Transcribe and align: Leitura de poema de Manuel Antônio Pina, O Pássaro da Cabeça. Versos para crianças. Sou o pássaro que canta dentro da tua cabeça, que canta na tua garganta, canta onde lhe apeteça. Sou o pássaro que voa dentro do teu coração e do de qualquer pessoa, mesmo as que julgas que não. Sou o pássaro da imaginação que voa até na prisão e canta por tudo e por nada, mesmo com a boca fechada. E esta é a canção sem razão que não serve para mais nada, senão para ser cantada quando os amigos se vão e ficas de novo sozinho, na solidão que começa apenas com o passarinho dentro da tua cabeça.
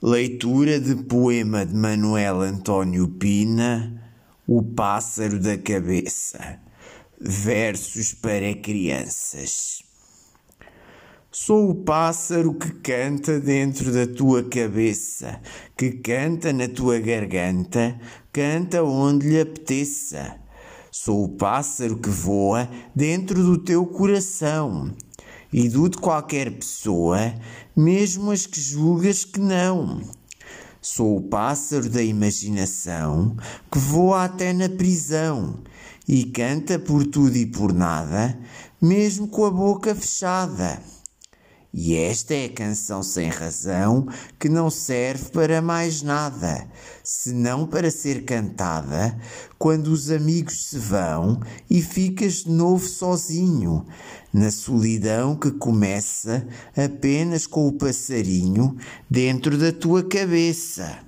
Leitura 0.00 0.78
de 0.78 0.94
poema 0.94 1.66
de 1.66 1.74
Manuel 1.74 2.40
Antônio 2.40 3.08
Pina, 3.08 4.00
O 4.46 4.62
Pássaro 4.62 5.40
da 5.40 5.58
Cabeça. 5.58 6.60
Versos 7.20 8.14
para 8.14 8.54
crianças. 8.54 9.82
Sou 11.32 11.70
o 11.70 11.74
pássaro 11.74 12.54
que 12.54 12.70
canta 12.74 13.40
dentro 13.40 13.92
da 13.92 14.06
tua 14.06 14.44
cabeça, 14.44 15.40
que 15.76 15.90
canta 15.90 16.52
na 16.52 16.68
tua 16.68 17.00
garganta, 17.00 17.98
canta 18.32 18.84
onde 18.84 19.30
lhe 19.30 19.40
apeteça. 19.40 20.36
Sou 20.92 21.24
o 21.24 21.28
pássaro 21.30 21.98
que 21.98 22.08
voa 22.08 22.70
dentro 22.94 23.42
do 23.42 23.58
teu 23.58 23.84
coração 23.84 24.94
e 25.52 25.68
do 25.68 25.88
de 25.88 25.98
qualquer 25.98 26.50
pessoa, 26.50 27.34
mesmo 27.76 28.30
as 28.30 28.46
que 28.46 28.60
julgas 28.60 29.24
que 29.24 29.40
não. 29.40 30.02
Sou 30.80 31.16
o 31.16 31.22
pássaro 31.22 31.88
da 31.88 32.02
imaginação 32.02 33.36
que 33.70 33.78
voa 33.78 34.24
até 34.24 34.52
na 34.52 34.68
prisão 34.68 35.58
e 36.06 36.24
canta 36.24 36.78
por 36.78 37.04
tudo 37.06 37.36
e 37.36 37.44
por 37.44 37.72
nada, 37.72 38.38
mesmo 38.80 39.28
com 39.28 39.44
a 39.44 39.50
boca 39.50 39.94
fechada. 39.94 40.80
E 41.72 41.94
esta 41.94 42.34
é 42.34 42.46
a 42.46 42.52
canção 42.52 43.02
sem 43.02 43.28
razão 43.28 44.06
que 44.38 44.48
não 44.48 44.70
serve 44.70 45.30
para 45.30 45.60
mais 45.60 46.00
nada, 46.00 46.66
senão 47.04 47.66
para 47.66 47.90
ser 47.90 48.24
cantada 48.24 49.18
quando 49.58 49.88
os 49.88 50.10
amigos 50.10 50.66
se 50.66 50.78
vão 50.78 51.40
e 51.68 51.82
ficas 51.82 52.44
de 52.44 52.50
novo 52.50 52.88
sozinho, 52.88 53.86
na 54.32 54.50
solidão 54.50 55.36
que 55.36 55.50
começa 55.50 56.46
apenas 56.74 57.46
com 57.46 57.68
o 57.68 57.72
passarinho 57.72 58.76
dentro 59.10 59.58
da 59.58 59.70
tua 59.70 60.02
cabeça. 60.02 61.07